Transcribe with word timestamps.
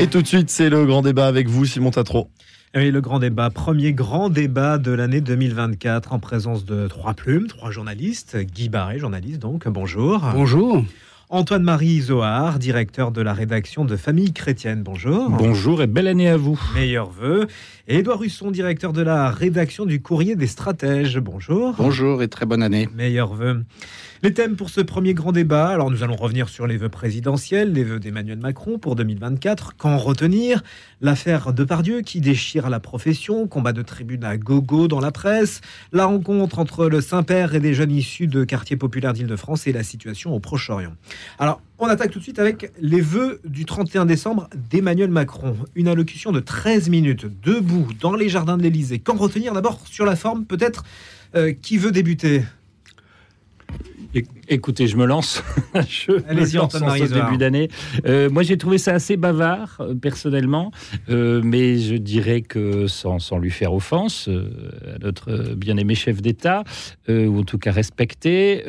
Et 0.00 0.06
tout 0.06 0.22
de 0.22 0.26
suite, 0.26 0.48
c'est 0.48 0.70
le 0.70 0.86
grand 0.86 1.02
débat 1.02 1.26
avec 1.26 1.46
vous, 1.46 1.66
Simon 1.66 1.90
Tatro. 1.90 2.30
Oui, 2.74 2.90
le 2.90 3.02
grand 3.02 3.18
débat, 3.18 3.50
premier 3.50 3.92
grand 3.92 4.30
débat 4.30 4.78
de 4.78 4.92
l'année 4.92 5.20
2024 5.20 6.14
en 6.14 6.18
présence 6.18 6.64
de 6.64 6.88
trois 6.88 7.12
plumes, 7.12 7.48
trois 7.48 7.70
journalistes. 7.70 8.38
Guy 8.38 8.70
Barré, 8.70 8.98
journaliste 8.98 9.40
donc, 9.40 9.68
bonjour. 9.68 10.24
Bonjour. 10.32 10.82
Antoine-Marie 11.32 12.00
Zohar, 12.00 12.58
directeur 12.58 13.12
de 13.12 13.22
la 13.22 13.32
rédaction 13.32 13.84
de 13.84 13.96
Famille 13.96 14.32
Chrétienne, 14.32 14.82
bonjour. 14.82 15.30
Bonjour 15.30 15.80
et 15.80 15.86
belle 15.86 16.08
année 16.08 16.28
à 16.28 16.36
vous. 16.36 16.60
Meilleurs 16.74 17.10
vœux. 17.10 17.46
Et 17.86 17.98
Édouard 17.98 18.20
Husson, 18.24 18.50
directeur 18.50 18.92
de 18.92 19.00
la 19.00 19.30
rédaction 19.30 19.86
du 19.86 20.02
Courrier 20.02 20.34
des 20.34 20.48
Stratèges, 20.48 21.18
bonjour. 21.20 21.74
Bonjour 21.78 22.20
et 22.24 22.26
très 22.26 22.46
bonne 22.46 22.64
année. 22.64 22.88
Meilleurs 22.96 23.32
vœux. 23.32 23.62
Les 24.22 24.34
thèmes 24.34 24.56
pour 24.56 24.68
ce 24.70 24.80
premier 24.80 25.14
grand 25.14 25.32
débat, 25.32 25.68
alors 25.68 25.90
nous 25.90 26.02
allons 26.02 26.16
revenir 26.16 26.48
sur 26.48 26.66
les 26.66 26.76
vœux 26.76 26.90
présidentiels, 26.90 27.72
les 27.72 27.84
vœux 27.84 28.00
d'Emmanuel 28.00 28.38
Macron 28.38 28.78
pour 28.78 28.96
2024. 28.96 29.76
Qu'en 29.76 29.96
retenir? 29.96 30.62
L'affaire 31.00 31.54
de 31.54 31.64
Pardieu 31.64 32.02
qui 32.02 32.20
déchire 32.20 32.68
la 32.68 32.80
profession, 32.80 33.46
combat 33.46 33.72
de 33.72 33.80
tribune 33.80 34.24
à 34.24 34.36
gogo 34.36 34.88
dans 34.88 35.00
la 35.00 35.10
presse, 35.10 35.62
la 35.92 36.04
rencontre 36.04 36.58
entre 36.58 36.86
le 36.86 37.00
Saint-Père 37.00 37.54
et 37.54 37.60
des 37.60 37.72
jeunes 37.72 37.92
issus 37.92 38.26
de 38.26 38.44
quartiers 38.44 38.76
populaires 38.76 39.14
d'Île-de-France 39.14 39.66
et 39.66 39.72
la 39.72 39.84
situation 39.84 40.34
au 40.34 40.40
Proche-Orient. 40.40 40.92
Alors, 41.38 41.60
on 41.78 41.86
attaque 41.86 42.10
tout 42.10 42.18
de 42.18 42.24
suite 42.24 42.38
avec 42.38 42.72
les 42.80 43.00
vœux 43.00 43.40
du 43.44 43.64
31 43.64 44.06
décembre 44.06 44.48
d'Emmanuel 44.70 45.10
Macron. 45.10 45.56
Une 45.74 45.88
allocution 45.88 46.32
de 46.32 46.40
13 46.40 46.88
minutes, 46.88 47.26
debout, 47.42 47.88
dans 48.00 48.14
les 48.14 48.28
jardins 48.28 48.56
de 48.56 48.62
l'Élysée. 48.62 48.98
Qu'en 48.98 49.16
retenir 49.16 49.52
d'abord 49.52 49.80
sur 49.86 50.04
la 50.04 50.16
forme, 50.16 50.44
peut-être 50.44 50.84
euh, 51.34 51.52
Qui 51.52 51.78
veut 51.78 51.92
débuter? 51.92 52.42
Écoutez, 54.52 54.88
je 54.88 54.96
me 54.96 55.06
lance. 55.06 55.44
je 55.88 56.10
me 56.10 56.56
lance 56.56 56.74
en 56.74 56.96
ce 56.96 57.14
début 57.14 57.36
d'année. 57.38 57.68
Euh, 58.04 58.28
moi, 58.30 58.42
j'ai 58.42 58.58
trouvé 58.58 58.78
ça 58.78 58.92
assez 58.92 59.16
bavard, 59.16 59.76
euh, 59.78 59.94
personnellement, 59.94 60.72
euh, 61.08 61.40
mais 61.44 61.78
je 61.78 61.94
dirais 61.94 62.40
que 62.40 62.88
sans, 62.88 63.20
sans 63.20 63.38
lui 63.38 63.52
faire 63.52 63.72
offense 63.72 64.28
à 64.28 64.98
notre 64.98 65.54
bien-aimé 65.54 65.94
chef 65.94 66.20
d'État, 66.20 66.64
ou 67.08 67.38
en 67.38 67.44
tout 67.44 67.58
cas 67.58 67.70
respecté, 67.70 68.64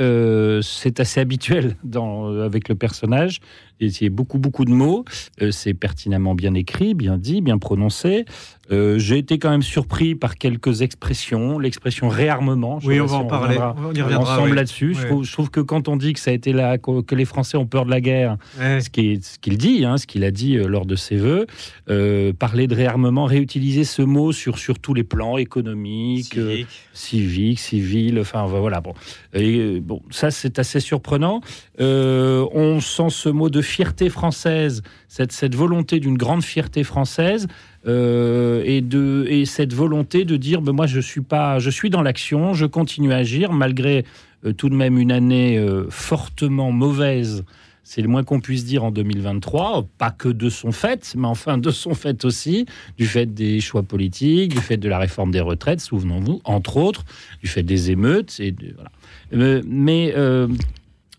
c'est 0.62 1.00
assez 1.00 1.20
habituel 1.20 1.76
dans, 1.84 2.40
avec 2.42 2.70
le 2.70 2.76
personnage. 2.76 3.40
Il 3.80 3.90
y 4.00 4.06
a 4.06 4.10
beaucoup, 4.12 4.38
beaucoup 4.38 4.64
de 4.64 4.72
mots. 4.72 5.06
c'est 5.50 5.74
pertinemment 5.74 6.36
bien 6.36 6.54
écrit, 6.54 6.94
bien 6.94 7.18
dit, 7.18 7.42
bien 7.42 7.58
prononcé. 7.58 8.26
j'ai 8.70 9.18
été 9.18 9.40
quand 9.40 9.50
même 9.50 9.64
surpris 9.64 10.14
par 10.14 10.36
quelques 10.36 10.84
expressions. 10.84 11.58
L'expression 11.58 12.08
réarmement. 12.08 12.80
oui, 12.84 13.02
on 13.02 13.08
va 13.08 13.18
en 13.18 13.26
parler. 13.26 13.58
On 13.58 13.94
y 13.94 14.02
reviendra 14.04 14.36
ensemble 14.36 14.54
là-dessus. 14.54 14.94
Je, 14.94 15.08
trouve, 15.08 15.24
je 15.24 15.32
trouve 15.32 15.50
que 15.50 15.62
quand 15.72 15.88
on 15.88 15.96
dit 15.96 16.12
que 16.12 16.20
ça 16.20 16.32
a 16.32 16.34
été 16.34 16.52
là, 16.52 16.78
que 16.78 17.16
les 17.16 17.24
Français 17.24 17.56
ont 17.56 17.66
peur 17.66 17.86
de 17.86 17.92
la 17.92 18.02
guerre, 18.02 18.36
ce 18.58 18.90
qu'il 18.90 19.58
dit, 19.58 19.86
hein, 19.86 19.98
ce 19.98 20.06
qu'il 20.06 20.26
a 20.26 20.32
dit 20.32 20.58
euh, 20.58 20.68
lors 20.68 20.86
de 20.86 20.98
ses 20.98 21.16
voeux, 21.16 21.48
euh, 21.90 22.34
parler 22.34 22.68
de 22.68 22.76
réarmement, 22.76 23.24
réutiliser 23.24 23.86
ce 23.86 24.02
mot 24.02 24.34
sur, 24.34 24.58
sur 24.58 24.80
tous 24.80 24.94
les 24.94 25.06
plans 25.06 25.38
économiques, 25.38 26.34
civiques, 26.34 26.68
civique, 26.92 27.60
civil, 27.60 28.20
enfin 28.20 28.48
voilà. 28.48 28.82
Bon, 28.82 28.94
et, 29.34 29.80
bon 29.80 30.02
ça 30.10 30.30
c'est 30.30 30.60
assez 30.60 30.82
surprenant. 30.82 31.40
Euh, 31.80 32.46
on 32.52 32.82
sent 32.82 33.08
ce 33.10 33.30
mot 33.30 33.50
de 33.50 33.62
fierté 33.62 34.10
française, 34.10 34.84
cette, 35.08 35.32
cette 35.32 35.56
volonté 35.56 36.02
d'une 36.02 36.18
grande 36.18 36.44
fierté 36.44 36.84
française. 36.84 37.48
et, 37.86 38.82
de, 38.82 39.26
et 39.30 39.46
cette 39.46 39.74
volonté 39.74 40.26
de 40.26 40.36
dire 40.36 40.62
ben 40.62 40.74
moi 40.74 40.86
je 40.86 41.00
suis 41.00 41.22
pas 41.22 41.58
je 41.58 41.72
suis 41.72 41.90
dans 41.90 42.04
l'action 42.04 42.54
je 42.54 42.68
continue 42.68 43.12
à 43.12 43.16
agir 43.16 43.54
malgré 43.54 44.00
euh, 44.00 44.04
tout 44.58 44.70
de 44.70 44.76
même 44.76 44.98
une 44.98 45.12
année 45.12 45.58
euh, 45.58 45.86
fortement 45.90 46.72
mauvaise 46.72 47.44
c'est 47.84 48.02
le 48.02 48.08
moins 48.08 48.24
qu'on 48.24 48.40
puisse 48.40 48.64
dire 48.64 48.84
en 48.84 48.92
2023, 48.92 49.88
pas 49.98 50.12
que 50.12 50.30
de 50.30 50.50
son 50.50 50.72
fait, 50.72 51.14
mais 51.18 51.28
enfin 51.28 51.58
de 51.58 51.72
son 51.72 51.94
fait 51.94 52.24
aussi, 52.26 52.66
du 52.98 53.06
fait 53.06 53.26
des 53.26 53.60
choix 53.60 53.84
politiques, 53.84 54.54
du 54.54 54.62
fait 54.62 54.78
de 54.78 54.88
la 54.88 55.00
réforme 55.00 55.32
des 55.32 55.42
retraites, 55.42 55.82
souvenons-vous, 55.82 56.42
entre 56.46 56.78
autres, 56.78 57.04
du 57.42 57.50
fait 57.50 57.64
des 57.64 57.92
émeutes. 57.92 58.40
Et 58.40 58.56
voilà. 58.76 58.92
Euh, 59.34 59.62
mais 59.66 60.14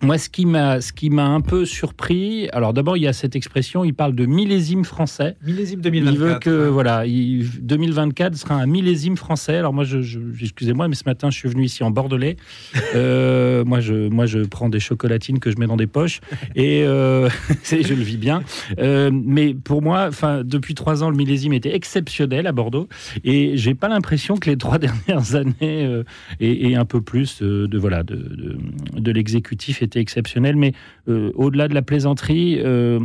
moi, 0.03 0.19
ce 0.19 0.29
qui 0.29 0.47
m'a, 0.47 0.81
ce 0.81 0.93
qui 0.93 1.11
m'a 1.11 1.27
un 1.27 1.41
peu 1.41 1.65
surpris, 1.65 2.49
alors 2.53 2.73
d'abord, 2.73 2.97
il 2.97 3.05
y 3.05 3.07
a 3.07 3.13
cette 3.13 3.37
expression, 3.37 3.85
il 3.85 3.95
parle 3.95 4.15
de 4.15 4.27
millésime 4.27 4.85
français. 4.85 5.37
Millésime 5.47 5.81
2024. 5.81 6.13
Il 6.13 6.19
veut 6.19 6.39
que, 6.41 6.69
voilà, 6.69 7.05
2024 7.07 8.35
sera 8.37 8.57
un 8.57 8.67
millésime 8.67 9.17
français. 9.17 9.57
Alors 9.57 9.73
moi, 9.73 9.85
je, 9.85 9.99
excusez-moi, 10.41 10.89
mais 10.89 10.97
ce 10.97 11.05
matin, 11.07 11.31
je 11.31 11.39
suis 11.39 11.49
venu 11.49 11.65
ici 11.65 11.83
en 11.85 11.91
Bordelais. 11.91 12.37
Euh, 12.95 13.65
moi, 13.65 13.81
je, 13.81 14.09
moi, 14.09 14.27
je 14.27 14.41
prends 14.41 14.69
des 14.69 14.81
chocolatines 14.81 15.39
que 15.39 15.51
je 15.51 15.57
mets 15.57 15.67
dans 15.67 15.77
des 15.77 15.87
poches 15.87 16.21
et 16.55 16.83
euh, 16.85 17.31
je 17.65 17.95
le 17.95 18.03
vis 18.03 18.19
bien. 18.19 18.43
Euh, 18.79 19.11
mais 19.13 19.55
pour 19.55 19.81
moi, 19.81 20.07
enfin, 20.09 20.43
depuis 20.45 20.75
trois 20.75 21.03
ans, 21.03 21.09
le 21.09 21.17
millésime 21.17 21.55
était 21.55 21.75
exceptionnel 21.75 22.47
à 22.47 22.53
Bordeaux 22.53 22.89
et 23.25 23.57
j'ai 23.57 23.75
pas 23.75 23.89
l'impression 23.89 24.37
que 24.37 24.51
les 24.51 24.59
trois 24.59 24.79
dernières 25.07 25.35
années 25.37 26.03
et, 26.41 26.77
un 26.77 26.85
peu 26.85 27.01
plus 27.01 27.41
de, 27.41 27.79
voilà, 27.79 28.03
de, 28.03 28.17
de, 28.17 28.59
de 28.99 29.13
l'exécutif 29.13 29.81
exceptionnel, 30.01 30.57
mais 30.57 30.73
euh, 31.09 31.33
au-delà 31.35 31.69
de 31.69 31.75
la 31.75 31.83
plaisanterie, 31.83 32.61
euh, 32.61 33.01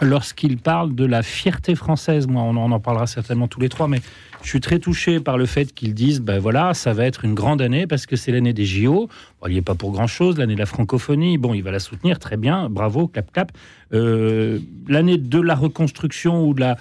lorsqu'il 0.00 0.58
parle 0.58 0.94
de 0.94 1.04
la 1.04 1.22
fierté 1.22 1.74
française, 1.74 2.26
moi 2.26 2.42
on, 2.42 2.56
en 2.56 2.80
parlera 2.80 3.06
certainement 3.06 3.48
tous 3.48 3.60
les 3.60 3.68
trois, 3.68 3.88
mais 3.88 4.00
je 4.42 4.48
suis 4.48 4.60
très 4.60 4.78
touché 4.78 5.20
par 5.20 5.36
le 5.36 5.46
fait 5.46 5.74
qu'ils 5.74 5.94
disent, 5.94 6.20
ben 6.20 6.38
voilà, 6.38 6.72
ça 6.74 6.92
va 6.92 7.04
être 7.04 7.24
une 7.24 7.34
grande 7.34 7.60
année 7.60 7.86
parce 7.86 8.06
que 8.06 8.16
c'est 8.16 8.32
l'année 8.32 8.54
des 8.54 8.64
JO. 8.64 9.08
il 9.46 9.52
n'y 9.52 9.58
est 9.58 9.62
pas 9.62 9.74
pour 9.74 9.92
grand-chose, 9.92 10.38
l'année 10.38 10.54
de 10.54 10.58
la 10.58 10.66
francophonie. 10.66 11.36
Bon, 11.36 11.52
il 11.52 11.62
va 11.62 11.70
la 11.70 11.80
soutenir, 11.80 12.18
très 12.18 12.36
bien, 12.36 12.70
bravo, 12.70 13.08
clap, 13.08 13.30
clap. 13.32 13.52
Euh, 13.92 14.58
l'année 14.88 15.18
de 15.18 15.40
la 15.40 15.54
reconstruction 15.54 16.46
ou 16.46 16.54
de 16.54 16.60
la, 16.60 16.76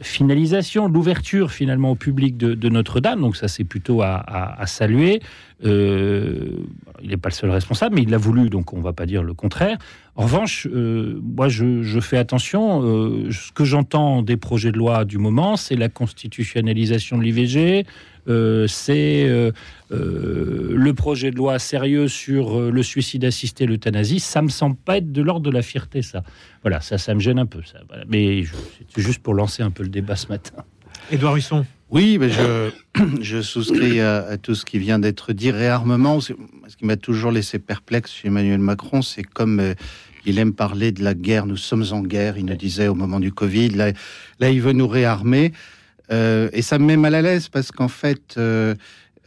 finalisation, 0.00 0.88
l'ouverture 0.88 1.50
finalement 1.50 1.90
au 1.90 1.94
public 1.94 2.36
de, 2.36 2.68
Notre-Dame. 2.68 3.20
Donc 3.20 3.36
ça, 3.36 3.48
c'est 3.48 3.64
plutôt 3.64 4.02
à, 4.02 4.64
saluer. 4.66 5.20
Euh, 5.64 6.64
il 7.02 7.10
n'est 7.10 7.16
pas 7.16 7.30
le 7.30 7.34
seul 7.34 7.50
responsable, 7.50 7.94
mais 7.94 8.02
il 8.02 8.10
l'a 8.10 8.18
voulu, 8.18 8.50
donc 8.50 8.72
on 8.72 8.78
ne 8.78 8.82
va 8.82 8.92
pas 8.92 9.06
dire 9.06 9.22
le 9.22 9.34
contraire. 9.34 9.78
En 10.14 10.24
revanche, 10.24 10.66
euh, 10.70 11.20
moi, 11.22 11.48
je, 11.48 12.00
fais 12.00 12.18
attention. 12.18 12.82
Euh, 12.82 13.30
ce 13.30 13.52
que 13.52 13.64
j'entends 13.64 14.22
des 14.22 14.36
projets 14.36 14.72
de 14.72 14.78
loi 14.78 15.04
du 15.04 15.18
moment, 15.18 15.56
c'est 15.56 15.76
la 15.76 15.88
constitutionnalisation 15.88 17.18
de 17.18 17.22
l'IVG, 17.22 17.86
c'est 18.26 19.52
le 19.90 20.92
projet 20.92 21.30
de 21.30 21.36
loi 21.36 21.58
sérieux 21.58 22.08
sur 22.08 22.60
le 22.60 22.82
suicide 22.82 23.24
assisté, 23.24 23.66
l'euthanasie. 23.66 24.20
Ça 24.20 24.42
me 24.42 24.48
semble 24.48 24.76
pas 24.76 24.98
être 24.98 25.12
de 25.12 25.22
l'ordre 25.22 25.46
de 25.46 25.50
la 25.50 25.62
fierté, 25.62 26.02
ça. 26.02 26.22
Voilà, 26.62 26.80
ça, 26.80 26.98
ça 26.98 27.14
me 27.14 27.20
gêne 27.20 27.38
un 27.38 27.46
peu. 27.46 27.62
Ça. 27.62 27.78
Mais 28.08 28.44
c'est 28.94 29.02
juste 29.02 29.22
pour 29.22 29.34
lancer 29.34 29.62
un 29.62 29.70
peu 29.70 29.82
le 29.82 29.88
débat 29.88 30.16
ce 30.16 30.28
matin. 30.28 30.64
Édouard 31.10 31.36
Husson. 31.36 31.64
Oui, 31.90 32.18
mais 32.18 32.30
je, 32.30 32.70
je 33.20 33.42
souscris 33.42 34.00
à, 34.00 34.36
tout 34.38 34.54
ce 34.54 34.64
qui 34.64 34.78
vient 34.78 34.98
d'être 34.98 35.32
dit. 35.32 35.50
Réarmement, 35.50 36.20
ce 36.20 36.32
qui 36.32 36.84
m'a 36.84 36.96
toujours 36.96 37.30
laissé 37.30 37.58
perplexe 37.58 38.12
chez 38.12 38.28
Emmanuel 38.28 38.58
Macron, 38.58 39.02
c'est 39.02 39.22
comme 39.22 39.60
euh, 39.60 39.74
il 40.24 40.38
aime 40.38 40.52
parler 40.52 40.90
de 40.90 41.04
la 41.04 41.14
guerre, 41.14 41.46
nous 41.46 41.56
sommes 41.56 41.84
en 41.92 42.00
guerre, 42.00 42.36
il 42.36 42.46
nous 42.46 42.56
disait 42.56 42.88
au 42.88 42.94
moment 42.94 43.20
du 43.20 43.32
Covid, 43.32 43.70
là, 43.70 43.92
là 44.40 44.50
il 44.50 44.60
veut 44.60 44.72
nous 44.72 44.88
réarmer. 44.88 45.52
Euh, 46.12 46.48
et 46.52 46.62
ça 46.62 46.78
me 46.78 46.84
met 46.84 46.96
mal 46.96 47.14
à 47.14 47.22
l'aise 47.22 47.48
parce 47.48 47.72
qu'en 47.72 47.88
fait, 47.88 48.34
euh, 48.38 48.74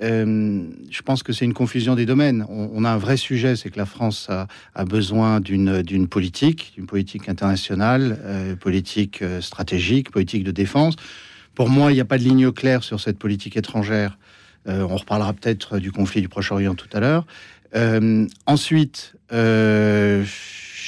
je 0.02 1.02
pense 1.02 1.24
que 1.24 1.34
c'est 1.34 1.46
une 1.46 1.54
confusion 1.54 1.96
des 1.96 2.06
domaines. 2.06 2.46
On, 2.50 2.86
a 2.86 2.90
un 2.90 2.98
vrai 2.98 3.18
sujet, 3.18 3.56
c'est 3.56 3.70
que 3.70 3.78
la 3.78 3.86
France 3.86 4.28
a, 4.30 4.48
a 4.74 4.86
besoin 4.86 5.42
d'une 5.42 6.08
politique, 6.08 6.74
d'une 6.76 6.86
politique 6.86 7.28
internationale, 7.28 8.58
politique 8.62 9.22
stratégique, 9.42 10.10
politique 10.12 10.46
de 10.46 10.52
défense. 10.52 10.96
Pour 11.54 11.70
moi, 11.70 11.92
il 11.92 11.96
n'y 11.96 12.02
a 12.02 12.06
pas 12.06 12.18
de 12.18 12.24
ligne 12.24 12.54
claire 12.54 12.86
sur 12.86 13.02
cette 13.02 13.20
politique 13.20 13.58
étrangère. 13.58 14.18
Euh, 14.68 14.88
on 14.90 14.96
reparlera 14.96 15.34
peut-être 15.34 15.80
du 15.80 15.92
conflit 15.92 16.22
du 16.22 16.30
Proche-Orient 16.30 16.76
tout 16.76 16.88
à 16.94 17.00
l'heure. 17.00 17.26
Euh, 17.76 18.28
ensuite, 18.46 19.16
euh, 19.32 20.24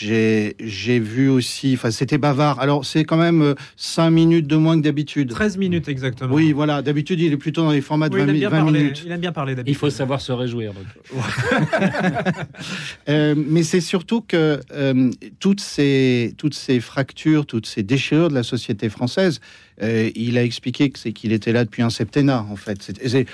j'ai 0.01 0.99
vu 0.99 1.29
aussi, 1.29 1.73
enfin 1.75 1.91
c'était 1.91 2.17
bavard. 2.17 2.59
Alors 2.59 2.85
c'est 2.85 3.03
quand 3.03 3.17
même 3.17 3.55
5 3.75 4.09
minutes 4.09 4.47
de 4.47 4.55
moins 4.55 4.77
que 4.77 4.83
d'habitude. 4.83 5.29
13 5.29 5.57
minutes 5.57 5.87
exactement. 5.87 6.33
Oui, 6.33 6.51
voilà. 6.51 6.81
D'habitude 6.81 7.19
il 7.19 7.31
est 7.33 7.37
plutôt 7.37 7.63
dans 7.63 7.71
les 7.71 7.81
formats 7.81 8.09
de 8.09 8.17
20, 8.17 8.25
minutes. 8.63 9.03
Il 9.05 9.11
aime 9.11 9.21
bien 9.21 9.31
parler 9.31 9.55
d'habitude. 9.55 9.75
Il 9.75 9.77
faut 9.77 9.89
savoir 9.89 10.21
se 10.21 10.31
réjouir. 10.31 10.73
mais 13.07 13.63
c'est 13.63 13.81
surtout 13.81 14.21
que 14.21 14.59
toutes, 15.39 15.61
ces, 15.61 16.33
toutes 16.37 16.55
ces 16.55 16.79
fractures, 16.79 17.45
toutes 17.45 17.65
ces 17.65 17.83
déchirures 17.83 18.29
de 18.29 18.35
la 18.35 18.43
société 18.43 18.89
française, 18.89 19.39
euh, 19.81 20.11
il 20.15 20.37
a 20.37 20.43
expliqué 20.43 20.89
que 20.89 20.99
c'est 20.99 21.11
qu'il 21.11 21.31
était 21.31 21.51
là 21.51 21.65
depuis 21.65 21.81
un 21.81 21.89
septennat, 21.89 22.45
en 22.49 22.55
fait. 22.55 22.91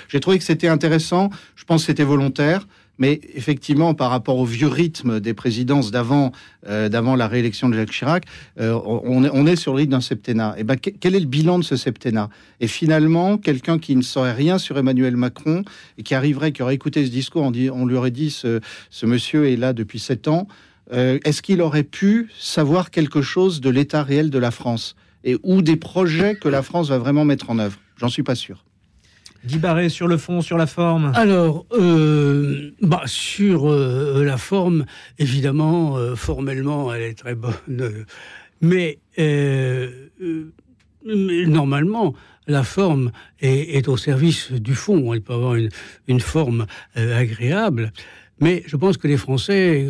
J'ai 0.08 0.20
trouvé 0.20 0.38
que 0.38 0.44
c'était 0.44 0.68
intéressant. 0.68 1.30
Je 1.56 1.64
pense 1.64 1.82
que 1.82 1.86
c'était 1.86 2.04
volontaire. 2.04 2.66
Mais 2.98 3.20
effectivement, 3.34 3.94
par 3.94 4.10
rapport 4.10 4.36
au 4.38 4.44
vieux 4.44 4.68
rythme 4.68 5.20
des 5.20 5.34
présidences 5.34 5.90
d'avant, 5.90 6.32
euh, 6.68 6.88
d'avant 6.88 7.16
la 7.16 7.28
réélection 7.28 7.68
de 7.68 7.74
Jacques 7.74 7.90
Chirac, 7.90 8.24
euh, 8.60 8.78
on, 8.84 9.46
est, 9.46 9.56
sur 9.56 9.72
le 9.72 9.78
rythme 9.78 9.92
d'un 9.92 10.00
septennat. 10.00 10.54
Et 10.58 10.64
ben, 10.64 10.76
quel 10.76 11.14
est 11.14 11.20
le 11.20 11.26
bilan 11.26 11.58
de 11.58 11.64
ce 11.64 11.76
septennat? 11.76 12.28
Et 12.60 12.66
finalement, 12.66 13.38
quelqu'un 13.38 13.78
qui 13.78 13.94
ne 13.96 14.02
saurait 14.02 14.32
rien 14.32 14.58
sur 14.58 14.78
Emmanuel 14.78 15.16
Macron 15.16 15.62
et 15.96 16.02
qui 16.02 16.14
arriverait, 16.14 16.52
qui 16.52 16.62
aurait 16.62 16.74
écouté 16.74 17.06
ce 17.06 17.10
discours, 17.10 17.42
on, 17.42 17.50
dit, 17.50 17.70
on 17.70 17.86
lui 17.86 17.96
aurait 17.96 18.10
dit 18.10 18.30
ce, 18.30 18.60
ce 18.90 19.06
monsieur 19.06 19.48
est 19.48 19.56
là 19.56 19.72
depuis 19.72 19.98
sept 19.98 20.28
ans. 20.28 20.48
Est-ce 20.90 21.42
qu'il 21.42 21.60
aurait 21.60 21.82
pu 21.82 22.30
savoir 22.38 22.90
quelque 22.90 23.20
chose 23.20 23.60
de 23.60 23.68
l'état 23.68 24.02
réel 24.02 24.30
de 24.30 24.38
la 24.38 24.50
France? 24.50 24.96
Et 25.22 25.36
ou 25.42 25.60
des 25.60 25.76
projets 25.76 26.34
que 26.34 26.48
la 26.48 26.62
France 26.62 26.88
va 26.88 26.96
vraiment 26.96 27.26
mettre 27.26 27.50
en 27.50 27.58
œuvre? 27.58 27.78
J'en 27.98 28.08
suis 28.08 28.22
pas 28.22 28.34
sûr. 28.34 28.64
Guy 29.44 29.58
Barré, 29.58 29.88
sur 29.88 30.08
le 30.08 30.16
fond, 30.16 30.40
sur 30.40 30.58
la 30.58 30.66
forme 30.66 31.12
Alors, 31.14 31.64
euh, 31.72 32.72
bah, 32.82 33.02
sur 33.06 33.70
euh, 33.70 34.24
la 34.24 34.36
forme, 34.36 34.84
évidemment, 35.18 35.96
euh, 35.96 36.16
formellement, 36.16 36.92
elle 36.92 37.02
est 37.02 37.18
très 37.18 37.34
bonne. 37.34 38.04
Mais, 38.60 38.98
normalement, 41.04 42.14
la 42.48 42.64
forme 42.64 43.12
est, 43.40 43.86
au 43.86 43.96
service 43.96 44.50
du 44.52 44.74
fond. 44.74 45.14
Elle 45.14 45.22
peut 45.22 45.34
avoir 45.34 45.54
une, 45.54 45.68
une 46.08 46.20
forme 46.20 46.66
agréable. 46.96 47.92
Mais 48.40 48.64
je 48.66 48.76
pense 48.76 48.96
que 48.96 49.06
les 49.06 49.16
Français, 49.16 49.88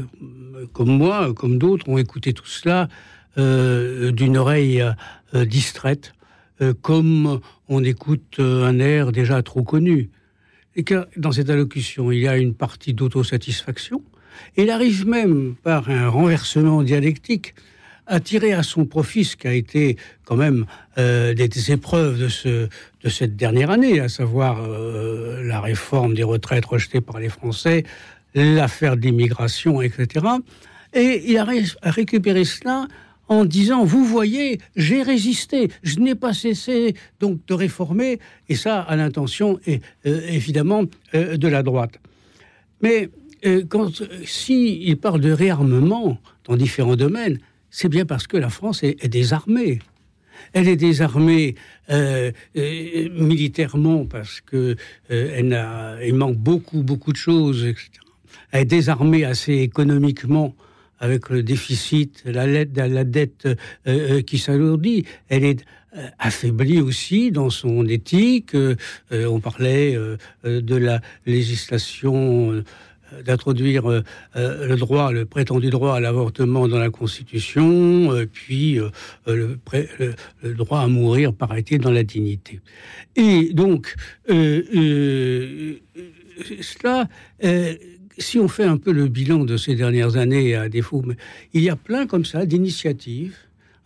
comme 0.75 0.91
moi, 0.91 1.33
comme 1.33 1.59
d'autres, 1.59 1.89
ont 1.89 1.99
écouté 1.99 2.35
tout 2.35 2.47
cela 2.47 2.89
d'une 3.37 4.37
oreille 4.37 4.85
distraite. 5.33 6.12
Euh, 6.60 6.75
comme 6.81 7.40
on 7.69 7.84
écoute 7.84 8.37
euh, 8.40 8.64
un 8.64 8.81
air 8.81 9.12
déjà 9.12 9.43
trop 9.43 9.62
connu. 9.62 10.10
Et 10.75 10.82
que 10.82 11.06
dans 11.16 11.32
cette 11.32 11.50
allocution, 11.50 12.10
il 12.10 12.20
y 12.20 12.28
a 12.28 12.37
une 12.37 12.55
partie 12.55 12.94
d'autosatisfaction. 12.94 14.02
Il 14.56 14.70
arrive 14.70 15.06
même, 15.06 15.55
par 15.62 15.88
un 15.90 16.08
renversement 16.08 16.82
dialectique, 16.82 17.55
à 18.06 18.20
tirer 18.20 18.52
à 18.52 18.62
son 18.62 18.87
profit 18.87 19.25
ce 19.25 19.37
qui 19.37 19.46
a 19.46 19.52
été 19.52 19.96
quand 20.25 20.37
même 20.37 20.66
euh, 20.96 21.34
des, 21.34 21.72
épreuves 21.72 22.19
de, 22.19 22.28
ce, 22.28 22.69
de 23.05 23.08
cette 23.08 23.37
dernière 23.37 23.70
année, 23.70 24.00
à 24.00 24.08
savoir 24.08 24.66
la 24.66 25.60
réforme 25.60 26.14
des 26.14 26.22
retraites 26.22 26.64
rejetée 26.64 27.00
par 27.00 27.20
les 27.20 27.28
Français, 27.28 27.84
l'affaire 28.34 28.96
d'immigration, 28.96 29.82
etc. 29.82 30.26
Et 30.94 31.22
il 31.26 31.37
arrive 31.37 31.76
à 31.82 31.90
récupérer 31.90 32.44
cela 32.44 32.87
en 33.29 33.45
disant 33.45 33.85
Vous 33.85 34.05
voyez, 34.05 34.59
j'ai 34.77 35.03
résisté, 35.03 35.71
je 35.83 36.01
n'ai 36.01 36.15
pas 36.15 36.33
cessé 36.33 36.95
donc 37.21 37.45
de 37.47 37.55
réformer, 37.55 38.19
et 38.49 38.57
ça 38.57 38.81
à 38.81 38.97
l'intention 38.97 39.61
et 39.67 39.81
euh, 40.07 40.21
évidemment 40.29 40.85
euh, 41.15 41.37
de 41.37 41.49
la 41.49 41.63
droite. 41.63 42.01
Mais 42.83 43.11
euh, 43.47 43.65
quand 43.69 44.03
si 44.25 44.97
parle 45.01 45.21
de 45.21 45.31
réarmement 45.31 46.19
dans 46.45 46.57
différents 46.57 46.97
domaines, 46.97 47.39
c'est 47.71 47.89
bien 47.89 48.07
parce 48.07 48.27
que 48.27 48.37
la 48.37 48.51
France 48.51 48.83
est, 48.83 49.07
désarmée. 49.09 49.79
Elle 50.53 50.69
est 50.69 50.77
désarmée 50.77 51.57
militairement 52.55 54.07
parce 54.07 54.41
que 54.41 54.77
elle 55.09 55.53
a, 55.53 55.99
il 56.03 56.15
manque 56.15 56.37
beaucoup 56.37 56.83
beaucoup 56.83 57.13
de 57.13 57.19
choses, 57.19 57.67
etc. 57.67 57.91
Elle 58.53 58.63
est 58.63 58.67
désarmée 58.67 59.25
assez 59.25 59.55
économiquement 59.55 60.55
avec 61.00 61.31
le 61.31 61.43
déficit, 61.43 62.23
la, 62.25 62.65
dette 63.05 63.47
euh, 63.47 63.55
euh, 63.87 64.23
qui 64.23 64.39
s'alourdit. 64.39 65.05
Elle 65.29 65.45
est 65.45 65.65
euh, 65.97 66.09
affaiblie 66.19 66.81
aussi 66.81 67.31
dans 67.31 67.50
son 67.50 67.87
éthique. 67.87 68.56
on 69.11 69.41
parlait 69.41 69.97
de 70.45 70.77
la 70.77 71.00
législation 71.27 72.62
d'introduire 73.25 74.03
le 74.35 74.77
droit, 74.77 75.12
le 75.12 75.25
prétendu 75.25 75.71
droit 75.71 75.95
à 75.95 76.00
l'avortement 76.00 76.69
dans 76.69 76.79
la 76.79 76.91
Constitution, 76.91 78.27
puis 78.31 78.79
le, 79.27 79.59
le, 80.43 80.55
droit 80.55 80.81
à 80.81 80.89
mourir, 80.89 81.33
paraît-il, 81.33 81.81
dans 81.81 81.91
la 81.91 82.03
dignité. 82.03 82.61
Et 83.17 83.55
donc, 83.55 83.94
cela 86.61 87.09
si 88.19 88.38
on 88.38 88.49
fait 88.49 88.65
un 88.65 88.76
peu 88.76 88.93
le 88.93 89.09
bilan 89.09 89.44
de 89.44 89.56
ces 89.56 89.75
dernières 89.75 90.17
années, 90.17 90.55
à 90.55 90.69
défaut, 90.69 91.05
il 91.53 91.62
y 91.62 91.70
a 91.70 91.76
plein 91.76 92.06
comme 92.06 92.25
ça 92.25 92.47
d'initiatives 92.47 93.37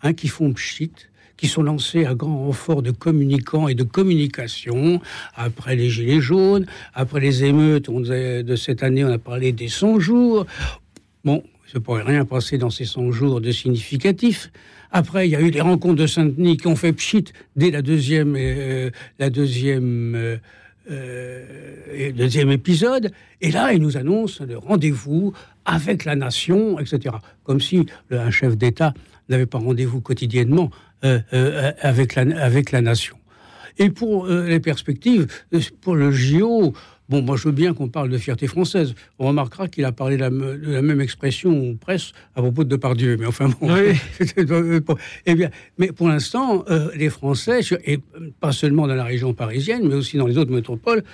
hein, 0.02 0.12
qui 0.12 0.28
font 0.28 0.52
pchit, 0.52 0.92
qui 1.36 1.48
sont 1.48 1.62
lancées 1.62 2.04
à 2.04 2.14
grand 2.14 2.44
renfort 2.46 2.82
de 2.82 2.90
communicants 2.90 3.68
et 3.68 3.74
de 3.74 3.82
communication. 3.82 5.00
Après 5.34 5.76
les 5.76 5.90
Gilets 5.90 6.20
jaunes, 6.20 6.66
après 6.94 7.20
les 7.20 7.44
émeutes 7.44 7.90
de 7.90 8.56
cette 8.56 8.82
année, 8.82 9.04
on 9.04 9.12
a 9.12 9.18
parlé 9.18 9.52
des 9.52 9.68
100 9.68 10.00
jours. 10.00 10.46
Bon, 11.24 11.42
ne 11.74 11.80
pourrait 11.80 12.02
rien 12.02 12.24
passer 12.24 12.58
dans 12.58 12.70
ces 12.70 12.84
100 12.84 13.12
jours 13.12 13.40
de 13.40 13.50
significatif. 13.50 14.50
Après, 14.90 15.26
il 15.26 15.30
y 15.30 15.36
a 15.36 15.40
eu 15.40 15.50
les 15.50 15.60
rencontres 15.60 15.96
de 15.96 16.06
Saint-Denis 16.06 16.58
qui 16.58 16.66
ont 16.66 16.76
fait 16.76 16.92
pchit 16.92 17.24
dès 17.56 17.70
la 17.70 17.80
deuxième, 17.82 18.36
euh, 18.36 18.90
euh, 19.20 20.36
euh, 20.90 22.12
deuxième 22.14 22.50
épisode, 22.50 23.12
et 23.40 23.50
là, 23.50 23.72
il 23.72 23.80
nous 23.80 23.96
annonce 23.96 24.40
le 24.40 24.58
rendez-vous 24.58 25.32
avec 25.64 26.04
la 26.04 26.16
nation, 26.16 26.78
etc. 26.78 27.16
Comme 27.44 27.60
si 27.60 27.86
un 28.10 28.30
chef 28.30 28.56
d'État 28.56 28.94
n'avait 29.28 29.46
pas 29.46 29.58
rendez-vous 29.58 30.00
quotidiennement 30.00 30.70
euh, 31.04 31.20
euh, 31.32 31.72
avec, 31.80 32.14
la, 32.14 32.22
avec 32.42 32.72
la 32.72 32.80
nation. 32.80 33.16
Et 33.78 33.90
pour 33.90 34.26
les 34.26 34.60
perspectives, 34.60 35.26
pour 35.80 35.96
le 35.96 36.10
JO, 36.10 36.74
Bon, 37.12 37.20
moi, 37.20 37.36
je 37.36 37.44
veux 37.44 37.52
bien 37.52 37.74
qu'on 37.74 37.88
parle 37.88 38.08
de 38.08 38.16
fierté 38.16 38.46
française. 38.46 38.94
On 39.18 39.28
remarquera 39.28 39.68
qu'il 39.68 39.84
a 39.84 39.92
parlé 39.92 40.16
de 40.16 40.22
la, 40.22 40.30
même 40.80 41.02
expression 41.02 41.76
presse 41.76 42.12
à 42.34 42.40
propos 42.40 42.64
de 42.64 42.70
Depardieu. 42.70 43.18
Mais 43.18 43.26
enfin, 43.26 43.50
bon. 43.60 43.68
eh 45.26 45.34
bien, 45.34 45.50
mais 45.76 45.88
pour 45.88 46.08
l'instant, 46.08 46.64
euh, 46.70 46.90
les 46.96 47.10
Français, 47.10 47.60
et 47.84 48.00
pas 48.40 48.52
seulement 48.52 48.86
dans 48.86 48.94
la 48.94 49.04
région 49.04 49.34
parisienne, 49.34 49.86
mais 49.86 49.94
aussi 49.94 50.16
dans 50.16 50.26
les 50.26 50.38
autres 50.38 50.52
métropoles, 50.52 51.04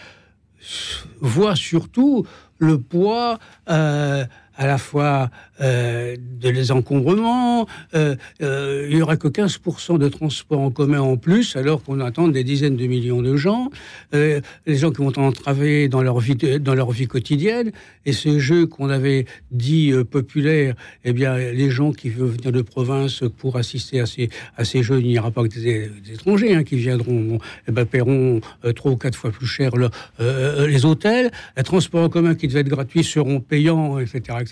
voient 1.20 1.56
surtout 1.56 2.24
le 2.58 2.78
poids 2.78 3.40
euh, 3.68 4.24
à 4.58 4.66
la 4.66 4.76
fois 4.76 5.30
euh, 5.60 6.16
de 6.18 6.72
encombrements, 6.72 7.66
euh, 7.94 8.16
euh, 8.42 8.88
il 8.90 8.96
n'y 8.96 9.02
aura 9.02 9.16
que 9.16 9.28
15% 9.28 9.98
de 9.98 10.08
transport 10.08 10.60
en 10.60 10.70
commun 10.70 11.00
en 11.00 11.16
plus, 11.16 11.54
alors 11.56 11.82
qu'on 11.82 12.00
attend 12.00 12.26
des 12.26 12.42
dizaines 12.42 12.76
de 12.76 12.86
millions 12.86 13.22
de 13.22 13.36
gens, 13.36 13.70
les 14.12 14.42
gens 14.66 14.90
qui 14.90 15.02
vont 15.02 15.16
entraver 15.16 15.88
dans 15.88 16.02
leur 16.02 16.18
vie, 16.18 16.34
dans 16.34 16.74
leur 16.74 16.90
vie 16.90 17.06
quotidienne, 17.06 17.70
et 18.04 18.12
ces 18.12 18.40
jeux 18.40 18.66
qu'on 18.66 18.90
avait 18.90 19.26
dit 19.52 19.92
populaires, 20.10 20.74
eh 21.04 21.12
bien, 21.12 21.36
les 21.38 21.70
gens 21.70 21.92
qui 21.92 22.08
veulent 22.08 22.30
venir 22.30 22.50
de 22.50 22.62
province 22.62 23.22
pour 23.38 23.56
assister 23.56 24.00
à 24.00 24.06
ces, 24.06 24.28
à 24.56 24.64
ces 24.64 24.82
jeux, 24.82 25.00
il 25.00 25.06
n'y 25.06 25.18
aura 25.18 25.30
pas 25.30 25.44
que 25.44 25.48
des, 25.48 25.90
étrangers 26.12 26.54
hein, 26.54 26.64
qui 26.64 26.76
viendront, 26.76 27.38
eh 27.68 27.72
ben, 27.72 27.84
paieront 27.84 28.40
trois 28.74 28.90
ou 28.90 28.96
quatre 28.96 29.16
fois 29.16 29.30
plus 29.30 29.46
cher 29.46 29.70
les 30.18 30.84
hôtels, 30.84 31.30
les 31.56 31.62
transports 31.62 32.02
en 32.04 32.08
commun 32.08 32.34
qui 32.34 32.48
devaient 32.48 32.60
être 32.60 32.68
gratuits 32.68 33.04
seront 33.04 33.40
payants, 33.40 34.00
etc. 34.00 34.47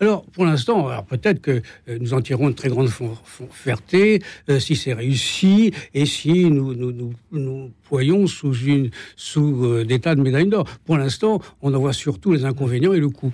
Alors, 0.00 0.24
pour 0.26 0.44
l'instant, 0.44 0.88
peut-être 1.08 1.40
que 1.40 1.62
euh, 1.88 1.98
nous 2.00 2.14
en 2.14 2.20
tirerons 2.20 2.48
une 2.48 2.54
très 2.54 2.68
grande 2.68 2.88
fierté 3.50 4.22
euh, 4.48 4.58
si 4.58 4.76
c'est 4.76 4.92
réussi 4.92 5.72
et 5.94 6.06
si 6.06 6.50
nous 6.50 6.74
nous, 6.74 7.12
nous, 7.32 7.70
voyons 7.88 8.26
sous, 8.26 8.54
une, 8.54 8.90
sous 9.16 9.64
euh, 9.64 9.84
des 9.84 10.00
tas 10.00 10.14
de 10.14 10.22
médailles 10.22 10.48
d'or. 10.48 10.64
Pour 10.84 10.96
l'instant, 10.96 11.40
on 11.62 11.74
en 11.74 11.78
voit 11.78 11.92
surtout 11.92 12.32
les 12.32 12.44
inconvénients 12.44 12.92
et 12.92 13.00
le 13.00 13.08
coût. 13.08 13.32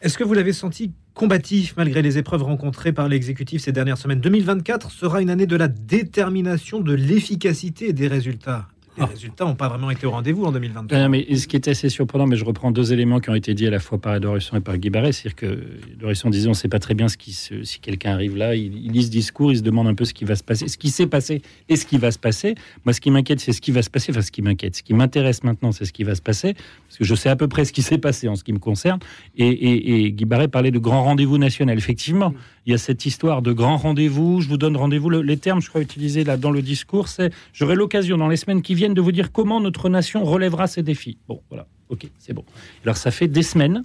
Est-ce 0.00 0.16
que 0.16 0.24
vous 0.24 0.34
l'avez 0.34 0.52
senti 0.52 0.92
combatif 1.14 1.74
malgré 1.76 2.02
les 2.02 2.18
épreuves 2.18 2.44
rencontrées 2.44 2.92
par 2.92 3.08
l'exécutif 3.08 3.62
ces 3.62 3.72
dernières 3.72 3.98
semaines? 3.98 4.20
2024 4.20 4.92
sera 4.92 5.20
une 5.20 5.30
année 5.30 5.46
de 5.46 5.56
la 5.56 5.68
détermination, 5.68 6.80
de 6.80 6.94
l'efficacité 6.94 7.88
et 7.88 7.92
des 7.92 8.06
résultats 8.06 8.68
les 8.98 9.04
ah. 9.04 9.06
résultats 9.06 9.44
n'ont 9.44 9.54
pas 9.54 9.68
vraiment 9.68 9.90
été 9.90 10.06
au 10.06 10.10
rendez-vous 10.10 10.44
en 10.44 10.52
2023. 10.52 10.98
Non, 10.98 11.08
mais 11.08 11.34
ce 11.34 11.46
qui 11.46 11.56
est 11.56 11.68
assez 11.68 11.88
surprenant, 11.88 12.26
mais 12.26 12.36
je 12.36 12.44
reprends 12.44 12.70
deux 12.70 12.92
éléments 12.92 13.20
qui 13.20 13.30
ont 13.30 13.34
été 13.34 13.54
dit 13.54 13.66
à 13.66 13.70
la 13.70 13.78
fois 13.78 13.98
par 13.98 14.18
Dorisson 14.20 14.56
et 14.56 14.60
par 14.60 14.76
Guy 14.78 14.90
Barret, 14.90 15.12
c'est-à-dire 15.12 15.36
que 15.36 15.64
Dorisson 15.98 16.30
disait 16.30 16.48
on 16.48 16.50
ne 16.50 16.54
sait 16.54 16.68
pas 16.68 16.78
très 16.78 16.94
bien 16.94 17.08
ce 17.08 17.16
qui 17.16 17.32
si 17.32 17.78
quelqu'un 17.80 18.12
arrive 18.12 18.36
là, 18.36 18.54
il, 18.54 18.92
lit 18.92 19.04
ce 19.04 19.10
discours, 19.10 19.52
il 19.52 19.58
se 19.58 19.62
demande 19.62 19.86
un 19.86 19.94
peu 19.94 20.04
ce 20.04 20.14
qui 20.14 20.24
va 20.24 20.36
se 20.36 20.42
passer, 20.42 20.68
ce 20.68 20.78
qui 20.78 20.90
s'est 20.90 21.06
passé 21.06 21.42
et 21.68 21.76
ce 21.76 21.86
qui 21.86 21.98
va 21.98 22.10
se 22.10 22.18
passer. 22.18 22.54
Moi, 22.84 22.92
ce 22.92 23.00
qui 23.00 23.10
m'inquiète, 23.10 23.40
c'est 23.40 23.52
ce 23.52 23.60
qui 23.60 23.70
va 23.70 23.82
se 23.82 23.90
passer. 23.90 24.12
Enfin, 24.12 24.22
ce 24.22 24.32
qui 24.32 24.42
m'inquiète, 24.42 24.76
ce 24.76 24.82
qui 24.82 24.94
m'intéresse 24.94 25.44
maintenant, 25.44 25.72
c'est 25.72 25.84
ce 25.84 25.92
qui 25.92 26.04
va 26.04 26.14
se 26.14 26.22
passer, 26.22 26.54
parce 26.54 26.98
que 26.98 27.04
je 27.04 27.14
sais 27.14 27.28
à 27.28 27.36
peu 27.36 27.48
près 27.48 27.64
ce 27.64 27.72
qui 27.72 27.82
s'est 27.82 27.98
passé 27.98 28.28
en 28.28 28.36
ce 28.36 28.44
qui 28.44 28.52
me 28.52 28.58
concerne. 28.58 28.98
Et, 29.36 30.04
et 30.04 30.12
Guy 30.12 30.24
Barret 30.24 30.48
parlait 30.48 30.70
de 30.70 30.78
grand 30.78 31.04
rendez-vous 31.04 31.38
national. 31.38 31.78
Effectivement, 31.78 32.34
il 32.68 32.72
y 32.72 32.74
a 32.74 32.78
cette 32.78 33.06
histoire 33.06 33.40
de 33.40 33.52
grand 33.52 33.78
rendez-vous. 33.78 34.42
Je 34.42 34.48
vous 34.48 34.58
donne 34.58 34.76
rendez-vous. 34.76 35.08
les 35.08 35.36
termes, 35.38 35.62
je 35.62 35.70
crois, 35.70 35.80
utilisés 35.80 36.22
là 36.22 36.36
dans 36.36 36.50
le 36.50 36.60
discours, 36.60 37.08
c'est 37.08 37.32
j'aurai 37.54 37.74
l'occasion 37.74 38.18
dans 38.18 38.28
les 38.28 38.36
semaines 38.36 38.60
qui 38.60 38.74
viennent 38.74 38.87
de 38.94 39.00
vous 39.00 39.12
dire 39.12 39.32
comment 39.32 39.60
notre 39.60 39.88
nation 39.88 40.24
relèvera 40.24 40.66
ces 40.66 40.82
défis. 40.82 41.18
Bon, 41.28 41.42
voilà. 41.48 41.66
Ok, 41.88 42.06
c'est 42.18 42.32
bon. 42.32 42.44
Alors, 42.84 42.96
ça 42.96 43.10
fait 43.10 43.28
des 43.28 43.42
semaines 43.42 43.82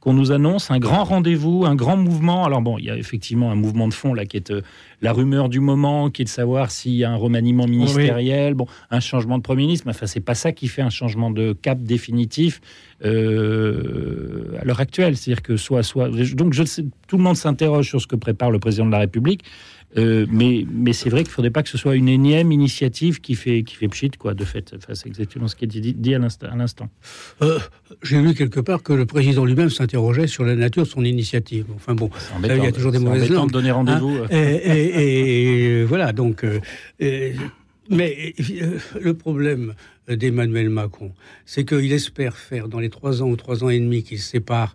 qu'on 0.00 0.14
nous 0.14 0.32
annonce 0.32 0.70
un 0.70 0.78
grand 0.78 1.04
rendez-vous, 1.04 1.64
un 1.66 1.74
grand 1.74 1.96
mouvement. 1.96 2.44
Alors 2.44 2.62
bon, 2.62 2.78
il 2.78 2.86
y 2.86 2.90
a 2.90 2.96
effectivement 2.96 3.50
un 3.50 3.54
mouvement 3.54 3.86
de 3.86 3.92
fond 3.94 4.14
là 4.14 4.24
qui 4.24 4.38
est 4.38 4.50
euh, 4.50 4.62
la 5.02 5.12
rumeur 5.12 5.50
du 5.50 5.60
moment, 5.60 6.10
qui 6.10 6.22
est 6.22 6.24
de 6.24 6.30
savoir 6.30 6.70
s'il 6.70 6.94
y 6.94 7.04
a 7.04 7.10
un 7.10 7.16
remaniement 7.16 7.66
ministériel, 7.66 8.54
bon, 8.54 8.66
un 8.90 9.00
changement 9.00 9.36
de 9.36 9.42
premier 9.42 9.64
ministre. 9.64 9.86
Mais 9.86 9.92
enfin, 9.92 10.06
c'est 10.06 10.20
pas 10.20 10.34
ça 10.34 10.52
qui 10.52 10.68
fait 10.68 10.82
un 10.82 10.90
changement 10.90 11.30
de 11.30 11.52
cap 11.52 11.82
définitif 11.82 12.62
euh, 13.04 14.56
à 14.58 14.64
l'heure 14.64 14.80
actuelle. 14.80 15.16
C'est-à-dire 15.16 15.42
que 15.42 15.58
soit, 15.58 15.82
soit. 15.82 16.08
Donc, 16.34 16.54
je 16.54 16.64
sais, 16.64 16.84
tout 17.06 17.18
le 17.18 17.22
monde 17.22 17.36
s'interroge 17.36 17.88
sur 17.88 18.00
ce 18.00 18.06
que 18.06 18.16
prépare 18.16 18.50
le 18.50 18.58
président 18.58 18.86
de 18.86 18.92
la 18.92 18.98
République. 19.00 19.44
Euh, 19.96 20.26
mais 20.30 20.64
mais 20.72 20.92
c'est 20.92 21.10
vrai 21.10 21.22
qu'il 21.22 21.30
ne 21.30 21.34
faudrait 21.34 21.50
pas 21.50 21.62
que 21.62 21.68
ce 21.68 21.78
soit 21.78 21.96
une 21.96 22.08
énième 22.08 22.52
initiative 22.52 23.20
qui 23.20 23.34
fait, 23.34 23.62
qui 23.64 23.74
fait 23.74 23.88
pchit, 23.88 24.10
quoi, 24.10 24.34
de 24.34 24.44
fait. 24.44 24.72
Enfin, 24.76 24.94
c'est 24.94 25.08
exactement 25.08 25.48
ce 25.48 25.56
qui 25.56 25.64
est 25.64 25.68
dit, 25.68 25.94
dit 25.94 26.14
à 26.14 26.18
l'instant. 26.18 26.88
Euh, 27.42 27.58
J'ai 28.02 28.20
lu 28.20 28.34
quelque 28.34 28.60
part 28.60 28.82
que 28.82 28.92
le 28.92 29.06
président 29.06 29.44
lui-même 29.44 29.70
s'interrogeait 29.70 30.26
sur 30.26 30.44
la 30.44 30.54
nature 30.54 30.84
de 30.84 30.88
son 30.88 31.04
initiative. 31.04 31.66
Enfin 31.74 31.94
bon, 31.94 32.10
il 32.42 32.48
y 32.48 32.66
a 32.66 32.72
toujours 32.72 32.92
des 32.92 32.98
mauvaises 32.98 33.30
langues. 33.30 33.48
de 33.48 33.52
donner 33.52 33.72
rendez-vous. 33.72 34.16
Hein 34.24 34.28
et, 34.30 34.36
et, 34.36 35.80
et, 35.80 35.84
voilà, 35.84 36.12
donc. 36.12 36.44
Euh, 37.90 37.96
mais 37.96 38.34
euh, 38.62 38.78
le 39.00 39.14
problème 39.14 39.74
d'Emmanuel 40.08 40.70
Macron, 40.70 41.12
c'est 41.44 41.64
qu'il 41.64 41.92
espère 41.92 42.36
faire 42.36 42.68
dans 42.68 42.80
les 42.80 42.90
trois 42.90 43.22
ans 43.22 43.28
ou 43.28 43.36
trois 43.36 43.64
ans 43.64 43.68
et 43.68 43.78
demi 43.78 44.02
qu'il 44.02 44.18
sépare 44.18 44.74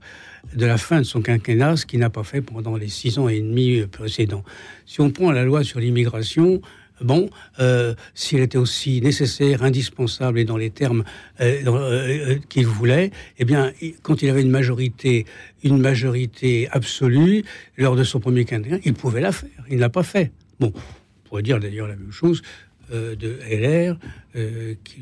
de 0.55 0.65
la 0.65 0.77
fin 0.77 0.99
de 0.99 1.05
son 1.05 1.21
quinquennat, 1.21 1.77
ce 1.77 1.85
qu'il 1.85 1.99
n'a 1.99 2.09
pas 2.09 2.23
fait 2.23 2.41
pendant 2.41 2.77
les 2.77 2.87
six 2.87 3.17
ans 3.17 3.27
et 3.27 3.39
demi 3.39 3.85
précédents. 3.87 4.43
Si 4.85 5.01
on 5.01 5.11
prend 5.11 5.31
la 5.31 5.43
loi 5.43 5.63
sur 5.63 5.79
l'immigration, 5.79 6.61
bon, 7.01 7.29
euh, 7.59 7.93
s'il 8.13 8.39
était 8.39 8.57
aussi 8.57 9.01
nécessaire, 9.01 9.63
indispensable 9.63 10.39
et 10.39 10.45
dans 10.45 10.57
les 10.57 10.69
termes 10.69 11.03
euh, 11.41 11.61
euh, 11.65 12.35
qu'il 12.49 12.67
voulait, 12.67 13.11
eh 13.39 13.45
bien, 13.45 13.71
quand 14.01 14.21
il 14.21 14.29
avait 14.29 14.41
une 14.41 14.51
majorité, 14.51 15.25
une 15.63 15.79
majorité 15.79 16.67
absolue 16.71 17.43
lors 17.77 17.95
de 17.95 18.03
son 18.03 18.19
premier 18.19 18.45
quinquennat, 18.45 18.79
il 18.85 18.93
pouvait 18.93 19.21
la 19.21 19.31
faire. 19.31 19.49
Il 19.69 19.75
ne 19.75 19.81
l'a 19.81 19.89
pas 19.89 20.03
fait. 20.03 20.31
Bon, 20.59 20.71
on 20.75 21.29
pourrait 21.29 21.43
dire 21.43 21.59
d'ailleurs 21.59 21.87
la 21.87 21.95
même 21.95 22.11
chose 22.11 22.41
euh, 22.41 22.64
de 22.89 23.39
LR, 23.43 23.97
euh, 24.35 24.73
qui, 24.83 24.97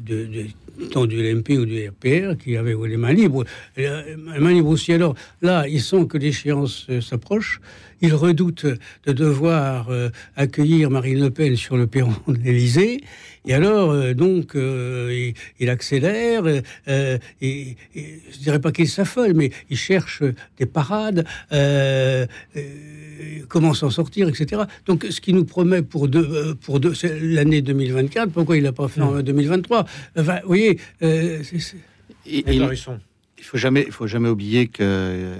de, 0.00 0.24
de, 0.24 0.46
tant 0.86 1.06
du 1.06 1.22
LMP 1.22 1.50
ou 1.58 1.66
du 1.66 1.88
RPR, 1.88 2.36
qui 2.42 2.56
avaient 2.56 2.74
les 2.86 2.96
mains 2.96 3.12
libres. 3.12 3.44
Les 3.76 3.88
mains 4.16 4.52
libres 4.52 4.70
aussi. 4.70 4.92
Alors 4.92 5.14
là, 5.42 5.66
ils 5.68 5.80
sentent 5.80 6.08
que 6.08 6.18
l'échéance 6.18 6.86
euh, 6.90 7.00
s'approche. 7.00 7.60
Ils 8.00 8.14
redoutent 8.14 8.66
de 9.06 9.12
devoir 9.12 9.90
euh, 9.90 10.08
accueillir 10.36 10.90
Marine 10.90 11.20
Le 11.20 11.30
Pen 11.30 11.56
sur 11.56 11.76
le 11.76 11.88
perron 11.88 12.14
de 12.28 12.38
l'Élysée. 12.38 13.02
Et 13.44 13.54
alors, 13.54 13.90
euh, 13.90 14.14
donc, 14.14 14.52
il, 14.54 15.34
il, 15.58 15.70
accélère. 15.70 16.46
et, 16.46 17.76
je 17.94 18.38
dirais 18.38 18.60
pas 18.60 18.72
qu'il 18.72 18.88
s'affole, 18.88 19.34
mais 19.34 19.50
il 19.70 19.76
cherche 19.76 20.22
des 20.58 20.66
parades 20.66 21.26
comment 23.48 23.74
s'en 23.74 23.90
sortir, 23.90 24.28
etc. 24.28 24.62
Donc, 24.86 25.06
ce 25.10 25.20
qui 25.20 25.32
nous 25.32 25.44
promet 25.44 25.82
pour, 25.82 26.08
pour 26.60 26.80
l'année 27.22 27.62
2024, 27.62 28.30
pourquoi 28.30 28.56
il 28.56 28.62
n'a 28.62 28.72
pas 28.78 28.88
fait 28.88 29.02
en 29.02 29.20
2023 29.20 29.84
enfin, 30.18 30.38
Vous 30.42 30.48
voyez, 30.48 30.78
euh, 31.02 31.42
c 31.42 31.56
est, 31.56 31.60
c 31.60 31.76
est... 32.26 32.54
il, 32.54 33.44
faut 33.44 33.58
jamais, 33.58 33.84
il 33.86 33.92
faut 33.92 34.06
jamais 34.06 34.28
oublier 34.28 34.68
que 34.68 35.34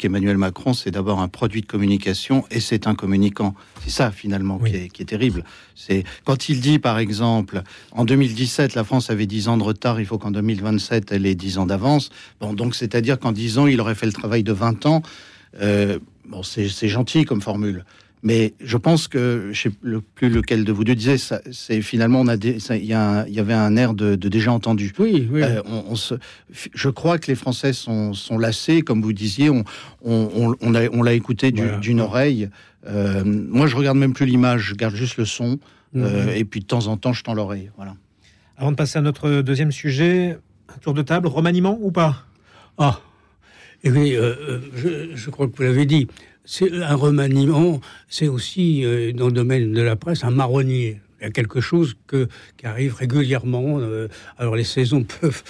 qu'Emmanuel 0.00 0.38
Macron, 0.38 0.72
c'est 0.72 0.90
d'abord 0.90 1.20
un 1.20 1.28
produit 1.28 1.60
de 1.60 1.66
communication 1.66 2.44
et 2.50 2.58
c'est 2.58 2.86
un 2.86 2.94
communicant. 2.94 3.54
C'est 3.84 3.90
ça 3.90 4.10
finalement 4.10 4.58
oui. 4.60 4.70
qui, 4.70 4.76
est, 4.76 4.88
qui, 4.88 5.02
est, 5.02 5.04
terrible. 5.04 5.44
C'est 5.74 6.04
quand 6.24 6.48
il 6.48 6.60
dit, 6.60 6.78
par 6.78 6.98
exemple, 6.98 7.62
en 7.92 8.06
2017, 8.06 8.74
la 8.74 8.82
France 8.82 9.10
avait 9.10 9.26
10 9.26 9.48
ans 9.48 9.58
de 9.58 9.62
retard, 9.62 10.00
il 10.00 10.06
faut 10.06 10.16
qu'en 10.16 10.30
2027, 10.30 11.12
elle 11.12 11.26
ait 11.26 11.34
10 11.34 11.58
ans 11.58 11.66
d'avance. 11.66 12.08
Bon, 12.40 12.54
donc 12.54 12.74
c'est-à-dire 12.74 13.18
qu'en 13.18 13.32
10 13.32 13.58
ans, 13.58 13.66
il 13.66 13.78
aurait 13.80 13.94
fait 13.94 14.06
le 14.06 14.12
travail 14.12 14.42
de 14.42 14.52
20 14.52 14.86
ans. 14.86 15.02
Euh, 15.60 15.98
bon, 16.26 16.42
c'est 16.42 16.88
gentil 16.88 17.26
comme 17.26 17.42
formule. 17.42 17.84
Mais 18.22 18.52
je 18.60 18.76
pense 18.76 19.08
que 19.08 19.48
je 19.52 19.62
sais 19.62 19.70
plus 20.14 20.28
lequel 20.28 20.64
de 20.64 20.72
vous 20.72 20.84
deux 20.84 20.94
disait, 20.94 21.16
c'est 21.52 21.80
finalement 21.80 22.24
il 22.24 22.84
y, 22.84 22.86
y, 22.88 22.92
avait 23.40 23.54
un 23.54 23.76
air 23.76 23.94
de, 23.94 24.14
de 24.14 24.28
déjà 24.28 24.52
entendu. 24.52 24.92
Oui, 24.98 25.26
oui. 25.30 25.42
Euh, 25.42 25.62
on, 25.64 25.84
on 25.88 25.96
se, 25.96 26.14
je 26.50 26.88
crois 26.90 27.18
que 27.18 27.28
les 27.28 27.34
Français 27.34 27.72
sont, 27.72 28.12
sont 28.12 28.38
lassés, 28.38 28.82
comme 28.82 29.00
vous 29.00 29.14
disiez, 29.14 29.48
on, 29.48 29.64
on, 30.04 30.54
on 30.60 31.02
l'a 31.02 31.12
écouté 31.14 31.50
d'une 31.50 31.78
voilà. 31.80 32.04
oreille. 32.04 32.50
Euh, 32.86 33.24
moi, 33.24 33.66
je 33.66 33.76
regarde 33.76 33.96
même 33.96 34.12
plus 34.12 34.26
l'image, 34.26 34.62
je 34.62 34.74
garde 34.74 34.94
juste 34.94 35.16
le 35.16 35.24
son, 35.24 35.58
mmh. 35.94 36.02
euh, 36.02 36.34
et 36.34 36.44
puis 36.44 36.60
de 36.60 36.66
temps 36.66 36.88
en 36.88 36.98
temps, 36.98 37.14
je 37.14 37.24
tends 37.24 37.34
l'oreille. 37.34 37.70
Voilà. 37.76 37.94
Avant 38.58 38.70
de 38.70 38.76
passer 38.76 38.98
à 38.98 39.02
notre 39.02 39.40
deuxième 39.40 39.72
sujet, 39.72 40.36
un 40.68 40.78
tour 40.78 40.92
de 40.92 41.02
table, 41.02 41.26
remaniement 41.26 41.78
ou 41.80 41.90
pas? 41.90 42.26
Ah, 42.76 43.00
et 43.82 43.90
oui, 43.90 44.14
je, 44.76 45.10
je, 45.14 45.30
crois 45.30 45.48
que 45.48 45.56
vous 45.56 45.62
l'avez 45.62 45.86
dit 45.86 46.06
c'est 46.52 46.82
un 46.82 46.96
remaniement, 46.96 47.80
c'est 48.08 48.26
aussi 48.26 48.84
euh, 48.84 49.12
dans 49.12 49.26
le 49.26 49.32
domaine 49.32 49.72
de 49.72 49.82
la 49.82 49.94
presse 49.94 50.24
un 50.24 50.32
marronnier. 50.32 51.00
Il 51.20 51.24
y 51.24 51.26
a 51.28 51.30
quelque 51.30 51.60
chose 51.60 51.94
qui 52.08 52.66
arrive 52.66 52.94
régulièrement. 52.94 53.78
Euh, 53.78 54.08
alors 54.36 54.56
les 54.56 54.64
saisons 54.64 55.04
peuvent, 55.20 55.42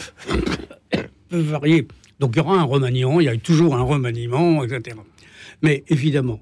varier. 1.31 1.89
Donc 2.19 2.33
il 2.35 2.41
y 2.41 2.41
aura 2.43 2.59
un 2.59 2.65
remaniement, 2.65 3.19
il 3.19 3.25
y 3.25 3.31
a 3.31 3.37
toujours 3.39 3.77
un 3.77 3.83
remaniement, 3.83 4.63
etc. 4.63 4.99
Mais 5.63 5.85
évidemment, 5.89 6.41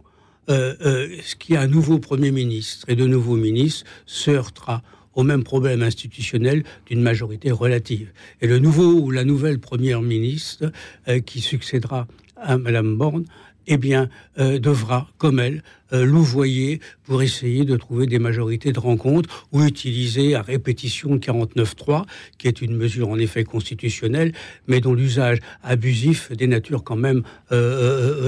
euh, 0.50 1.07
ce 1.23 1.37
qui 1.37 1.55
a 1.55 1.61
un 1.61 1.69
nouveau 1.69 2.00
Premier 2.00 2.33
ministre 2.33 2.85
et 2.88 2.97
de 2.97 3.07
nouveaux 3.07 3.37
ministres 3.37 3.87
se 4.07 4.33
heurtera 4.33 4.83
au 5.15 5.23
même 5.23 5.45
problème 5.45 5.85
institutionnel 5.85 6.65
d'une 6.87 7.00
majorité 7.00 7.53
relative. 7.53 8.11
Et 8.41 8.49
le 8.49 8.59
nouveau 8.59 8.91
ou 9.03 9.12
la 9.12 9.23
nouvelle 9.23 9.61
Première 9.61 10.03
ministre 10.03 10.73
qui 11.27 11.41
succédera 11.41 12.09
à 12.41 12.57
Madame 12.57 12.97
Borne 12.97 13.25
eh 13.69 13.77
bien, 13.77 14.09
euh, 14.39 14.59
devra, 14.59 15.09
comme 15.19 15.39
elle, 15.39 15.63
euh, 15.93 16.05
louvoyer 16.05 16.81
pour 17.05 17.23
essayer 17.23 17.65
de 17.65 17.77
trouver 17.77 18.07
des 18.07 18.19
majorités 18.19 18.73
de 18.73 18.81
rencontre 18.81 19.47
ou 19.53 19.63
utiliser 19.63 20.35
à 20.35 20.43
répétition 20.43 21.17
49.3, 21.17 22.05
qui 22.37 22.49
est 22.49 22.61
une 22.61 22.77
mesure 22.77 23.09
en 23.09 23.19
effet 23.19 23.45
constitutionnelle, 23.45 24.33
mais 24.67 24.81
dont 24.81 24.95
l'usage 24.95 25.39
abusif 25.63 26.33
dénature 26.33 26.83
quand 26.83 26.97
même 26.97 27.23
euh, 27.53 28.27